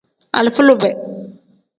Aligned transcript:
Alifa 0.37 0.63
lube. 0.63 0.89